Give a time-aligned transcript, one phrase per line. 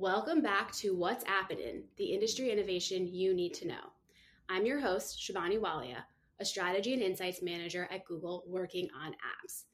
[0.00, 3.90] Welcome back to What's Appenin', the industry innovation you need to know.
[4.48, 6.04] I'm your host, Shabani Walia,
[6.38, 9.64] a strategy and insights manager at Google working on apps.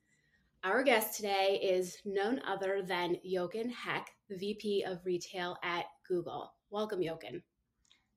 [0.64, 6.54] Our guest today is none other than Jochen Heck, the VP of Retail at Google.
[6.70, 7.42] Welcome, Jochen.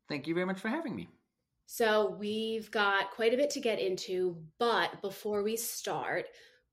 [0.08, 1.10] Thank you very much for having me.
[1.66, 6.28] So, we've got quite a bit to get into, but before we start,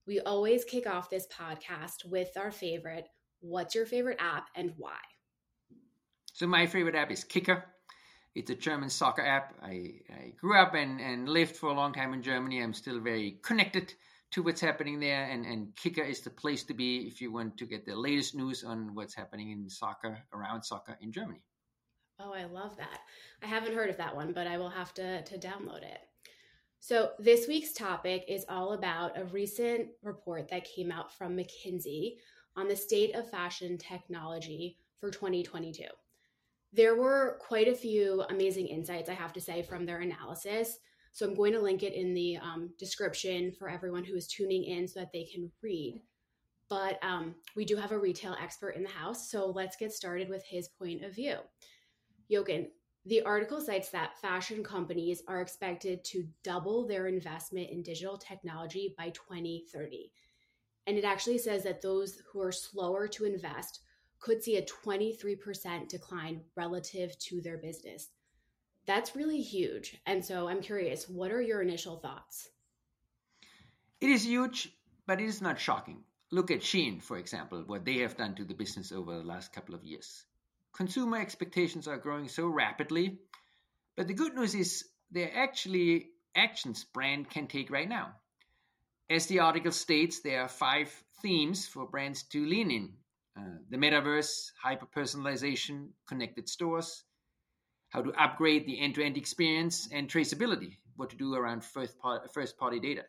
[0.06, 3.08] we always kick off this podcast with our favorite
[3.40, 4.96] What's your favorite app and why?
[6.34, 7.64] So, my favorite app is Kicker.
[8.34, 9.54] It's a German soccer app.
[9.62, 12.60] I, I grew up and, and lived for a long time in Germany.
[12.60, 13.94] I'm still very connected
[14.32, 17.56] to what's happening there, and, and Kicker is the place to be if you want
[17.58, 21.40] to get the latest news on what's happening in soccer, around soccer in Germany.
[22.18, 22.98] Oh, I love that.
[23.40, 26.00] I haven't heard of that one, but I will have to, to download it.
[26.80, 32.16] So, this week's topic is all about a recent report that came out from McKinsey
[32.56, 35.84] on the state of fashion technology for 2022.
[36.74, 40.78] There were quite a few amazing insights, I have to say, from their analysis.
[41.12, 44.64] So, I'm going to link it in the um, description for everyone who is tuning
[44.64, 46.02] in so that they can read.
[46.68, 49.30] But um, we do have a retail expert in the house.
[49.30, 51.36] So, let's get started with his point of view.
[52.28, 52.68] Jochen,
[53.06, 58.96] the article cites that fashion companies are expected to double their investment in digital technology
[58.98, 60.10] by 2030.
[60.88, 63.80] And it actually says that those who are slower to invest
[64.24, 68.08] could see a 23% decline relative to their business.
[68.86, 70.00] That's really huge.
[70.06, 72.48] And so I'm curious, what are your initial thoughts?
[74.00, 74.70] It is huge,
[75.06, 76.04] but it is not shocking.
[76.32, 79.52] Look at Shein, for example, what they have done to the business over the last
[79.52, 80.24] couple of years
[80.72, 83.18] consumer expectations are growing so rapidly.
[83.96, 88.16] But the good news is there are actually actions brand can take right now.
[89.08, 90.90] As the article states, there are five
[91.22, 92.94] themes for brands to lean in
[93.38, 97.04] uh, the metaverse, hyper personalization, connected stores,
[97.90, 101.98] how to upgrade the end to end experience, and traceability, what to do around first,
[101.98, 103.02] part, first party data.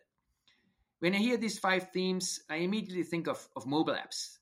[1.00, 4.38] When I hear these five themes, I immediately think of, of mobile apps,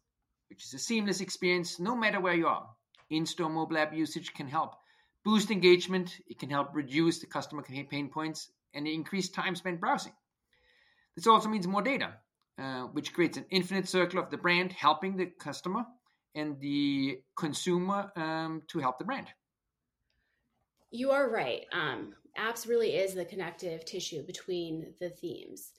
[0.50, 2.70] which is a seamless experience no matter where you are
[3.10, 4.76] in-store mobile app usage can help
[5.24, 10.14] boost engagement, it can help reduce the customer pain points, and increase time spent browsing.
[11.16, 12.16] This also means more data,
[12.60, 15.86] uh, which creates an infinite circle of the brand helping the customer
[16.36, 19.28] and the consumer um, to help the brand.
[20.92, 21.66] You are right.
[21.72, 25.72] Um, apps really is the connective tissue between the themes.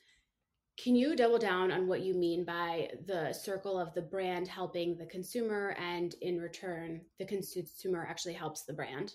[0.77, 4.97] Can you double down on what you mean by the circle of the brand helping
[4.97, 9.15] the consumer, and in return, the consumer actually helps the brand?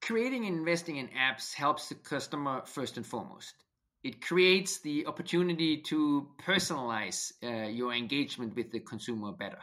[0.00, 3.63] Creating and investing in apps helps the customer first and foremost.
[4.04, 9.60] It creates the opportunity to personalize uh, your engagement with the consumer better.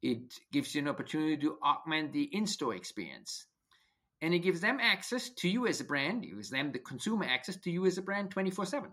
[0.00, 3.46] It gives you an opportunity to augment the in store experience.
[4.22, 7.24] And it gives them access to you as a brand, it gives them the consumer
[7.24, 8.90] access to you as a brand 24 7.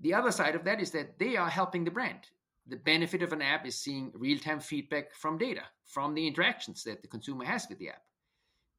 [0.00, 2.20] The other side of that is that they are helping the brand.
[2.66, 6.82] The benefit of an app is seeing real time feedback from data, from the interactions
[6.84, 8.02] that the consumer has with the app.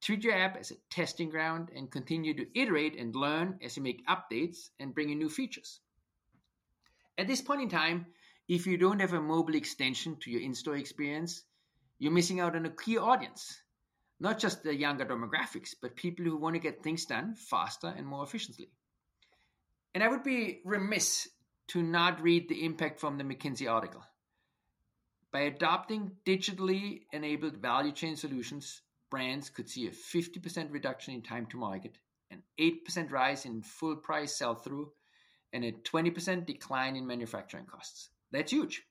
[0.00, 3.82] Treat your app as a testing ground and continue to iterate and learn as you
[3.82, 5.80] make updates and bring in new features.
[7.18, 8.06] At this point in time,
[8.48, 11.44] if you don't have a mobile extension to your in store experience,
[11.98, 13.60] you're missing out on a key audience.
[14.18, 18.06] Not just the younger demographics, but people who want to get things done faster and
[18.06, 18.70] more efficiently.
[19.94, 21.28] And I would be remiss
[21.68, 24.02] to not read the impact from the McKinsey article.
[25.30, 31.46] By adopting digitally enabled value chain solutions, brands could see a 50% reduction in time
[31.46, 31.98] to market,
[32.30, 34.92] an 8% rise in full price sell through,
[35.52, 38.10] and a 20% decline in manufacturing costs.
[38.30, 38.82] That's huge.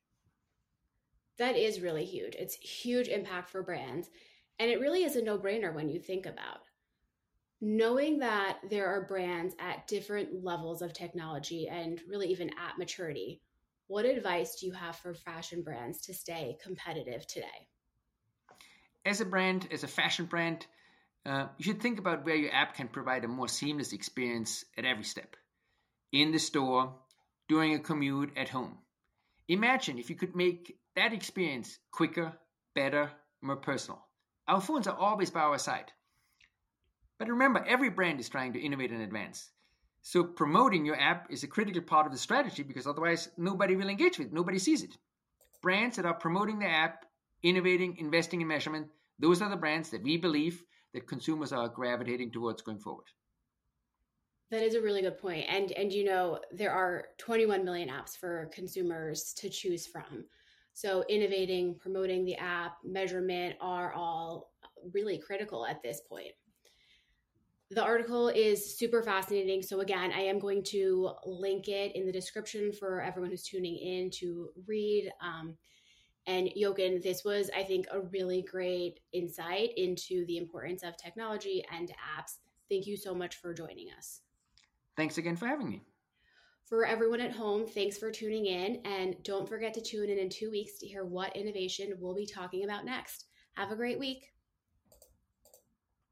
[1.37, 2.35] That is really huge.
[2.35, 4.09] It's huge impact for brands.
[4.59, 6.59] And it really is a no brainer when you think about
[7.61, 13.41] knowing that there are brands at different levels of technology and really even at maturity,
[13.87, 17.67] what advice do you have for fashion brands to stay competitive today?
[19.09, 20.67] As a brand, as a fashion brand,
[21.25, 24.85] uh, you should think about where your app can provide a more seamless experience at
[24.85, 25.35] every step
[26.11, 26.93] in the store,
[27.47, 28.77] during a commute, at home.
[29.47, 32.33] Imagine if you could make that experience quicker,
[32.75, 33.09] better,
[33.41, 33.99] more personal.
[34.47, 35.91] Our phones are always by our side.
[37.17, 39.49] But remember, every brand is trying to innovate and advance.
[40.03, 43.89] So promoting your app is a critical part of the strategy because otherwise nobody will
[43.89, 44.95] engage with it, nobody sees it.
[45.63, 47.05] Brands that are promoting the app,
[47.41, 48.89] innovating, investing in measurement,
[49.19, 50.63] those are the brands that we believe
[50.93, 53.05] that consumers are gravitating towards going forward.
[54.51, 55.45] That is a really good point.
[55.47, 60.25] And and you know, there are 21 million apps for consumers to choose from.
[60.73, 64.53] So, innovating, promoting the app, measurement are all
[64.93, 66.31] really critical at this point.
[67.71, 69.61] The article is super fascinating.
[69.61, 73.75] So, again, I am going to link it in the description for everyone who's tuning
[73.75, 75.11] in to read.
[75.21, 75.57] Um,
[76.27, 81.63] and Jochen, this was, I think, a really great insight into the importance of technology
[81.71, 82.37] and apps.
[82.69, 84.21] Thank you so much for joining us.
[84.95, 85.81] Thanks again for having me.
[86.65, 88.81] For everyone at home, thanks for tuning in.
[88.85, 92.27] And don't forget to tune in in two weeks to hear what innovation we'll be
[92.27, 93.25] talking about next.
[93.53, 94.31] Have a great week.